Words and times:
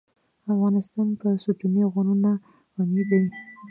افغانستان 0.53 1.07
په 1.19 1.27
ستوني 1.43 1.83
غرونه 1.93 2.31
غني 2.85 3.03
دی. 3.09 3.23